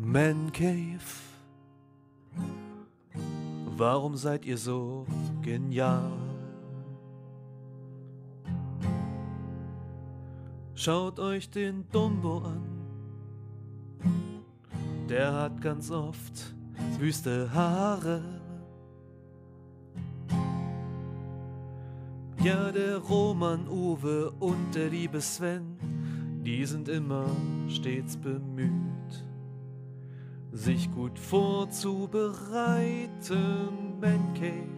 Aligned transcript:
Man 0.00 0.52
Cave. 0.52 1.00
Warum 3.76 4.16
seid 4.16 4.44
ihr 4.44 4.56
so 4.56 5.04
genial? 5.42 6.12
Schaut 10.76 11.18
euch 11.18 11.50
den 11.50 11.84
Dumbo 11.90 12.38
an. 12.38 12.62
Der 15.08 15.32
hat 15.34 15.60
ganz 15.60 15.90
oft 15.90 16.54
wüste 17.00 17.52
Haare. 17.52 18.22
Ja, 22.44 22.70
der 22.70 22.98
Roman 22.98 23.66
Uwe 23.66 24.30
und 24.38 24.76
der 24.76 24.90
liebe 24.90 25.20
Sven, 25.20 25.76
die 26.44 26.64
sind 26.66 26.88
immer 26.88 27.26
stets 27.68 28.16
bemüht, 28.16 29.27
sich 30.58 30.90
gut 30.92 31.18
vorzubereiten, 31.18 33.98
Man 34.00 34.34
Cave. 34.34 34.68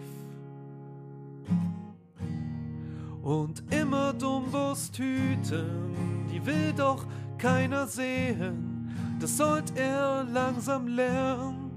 Und 3.23 3.62
immer 3.73 4.12
Dumbos 4.12 4.91
Tüten, 4.91 6.27
die 6.30 6.45
will 6.45 6.74
doch 6.77 7.07
keiner 7.38 7.87
sehen, 7.87 8.93
das 9.21 9.37
sollt 9.37 9.77
er 9.77 10.24
langsam 10.24 10.87
lernen. 10.87 11.71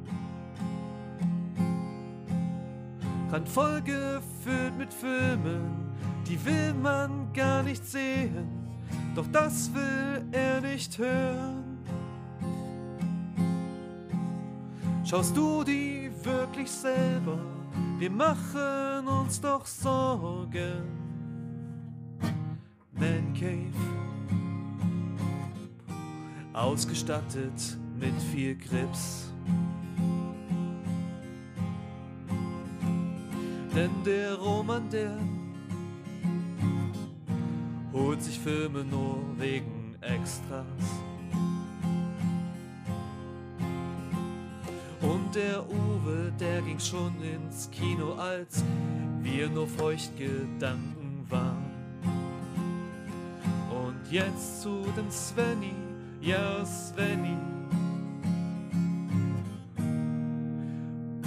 Randvoll 3.31 3.81
gefüllt 3.81 4.77
mit 4.77 4.93
Filmen, 4.93 5.91
die 6.27 6.43
will 6.45 6.73
man 6.73 7.31
gar 7.33 7.63
nicht 7.63 7.85
sehen, 7.85 8.47
doch 9.15 9.27
das 9.31 9.73
will 9.73 10.25
er 10.31 10.61
nicht 10.61 10.97
hören. 10.97 11.72
Schaust 15.05 15.35
du 15.35 15.63
die 15.65 16.09
wirklich 16.23 16.71
selber? 16.71 17.37
Wir 17.99 18.09
machen 18.09 19.05
uns 19.05 19.39
doch 19.41 19.65
Sorgen. 19.65 20.83
Man 22.93 23.33
Cave. 23.33 23.73
Ausgestattet 26.53 27.77
mit 27.99 28.13
viel 28.31 28.55
Grips. 28.55 29.33
Denn 33.75 33.91
der 34.05 34.35
Roman, 34.35 34.89
der 34.89 35.17
holt 37.91 38.21
sich 38.21 38.39
Filme 38.39 38.85
nur 38.85 39.17
wegen 39.37 39.97
Extras. 39.99 41.12
Der 45.33 45.67
Uwe, 45.67 46.31
der 46.39 46.61
ging 46.61 46.77
schon 46.77 47.11
ins 47.23 47.67
Kino, 47.71 48.13
als 48.13 48.63
wir 49.23 49.49
nur 49.49 49.67
Feuchtgedanken 49.67 51.25
waren. 51.27 51.71
Und 53.71 54.11
jetzt 54.11 54.61
zu 54.61 54.83
dem 54.95 55.09
Svenny, 55.09 55.73
ja 56.21 56.63
Svenny. 56.63 57.35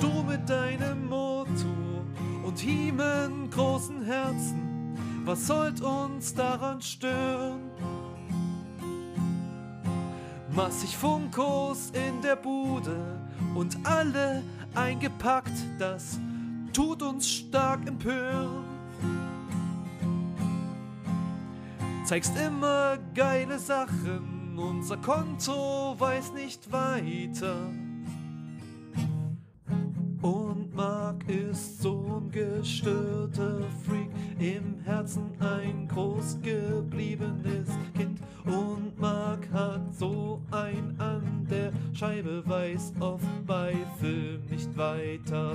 Du 0.01 0.23
mit 0.23 0.49
deinem 0.49 1.09
Motor 1.09 2.05
und 2.45 2.59
Hiemen 2.61 3.51
großen 3.51 4.05
Herzen, 4.05 4.95
was 5.25 5.49
sollt 5.49 5.81
uns 5.81 6.33
daran 6.33 6.81
stören? 6.81 7.56
Massig 10.57 10.97
Funkos 10.97 11.91
in 11.91 12.23
der 12.23 12.35
Bude 12.35 12.97
und 13.55 13.77
alle 13.85 14.43
eingepackt, 14.75 15.53
das 15.79 16.19
tut 16.73 17.03
uns 17.03 17.29
stark 17.29 17.87
empören. 17.87 18.65
Zeigst 22.07 22.33
immer 22.39 22.97
geile 23.15 23.59
Sachen, 23.59 24.57
unser 24.57 24.97
Konto 24.97 25.95
weiß 25.99 26.33
nicht 26.33 26.73
weiter. 26.73 27.57
Und 30.23 30.75
Mark 30.75 31.29
ist 31.29 31.83
so 31.83 32.23
ein 32.23 32.31
gestörter 32.31 33.61
Freak, 33.85 34.09
im 34.39 34.81
Herzen 34.85 35.33
ein 35.39 35.87
groß 35.87 36.39
gebliebenes 36.43 37.56
Scheibe, 41.99 42.43
weiß 42.45 42.93
oft 43.01 43.47
bei 43.47 43.75
Film 43.99 44.43
nicht 44.51 44.77
weiter. 44.77 45.53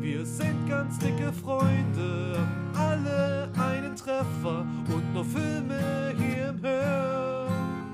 Wir 0.00 0.24
sind 0.24 0.68
ganz 0.68 0.96
dicke 1.00 1.32
Freunde, 1.32 2.38
haben 2.38 2.90
alle 3.02 3.50
einen 3.58 3.96
Treffer 3.96 4.64
und 4.94 5.12
nur 5.12 5.24
Filme 5.24 6.14
hier 6.18 6.50
im 6.50 6.62
Hören. 6.62 7.88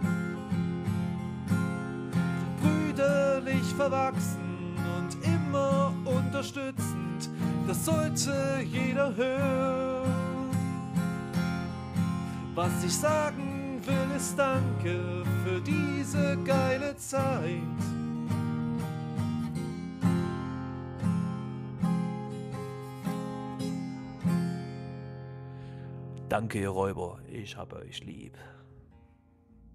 Brüderlich 2.61 3.65
verwachsen 3.79 4.77
und 4.99 5.17
immer 5.25 5.95
unterstützend, 6.05 7.31
das 7.67 7.87
sollte 7.87 8.59
jeder 8.71 9.17
hören. 9.17 10.51
Was 12.55 12.85
ich 12.85 12.95
sagen 12.95 13.64
will, 13.87 14.17
ist 14.17 14.39
Danke 14.39 15.25
für 15.45 15.61
diese 15.61 16.37
geile 16.45 16.97
Zeit. 16.97 17.61
Danke, 26.29 26.59
ihr 26.59 26.71
Räuber, 26.71 27.19
ich 27.31 27.57
hab 27.57 27.73
euch 27.75 28.05
lieb. 28.05 28.37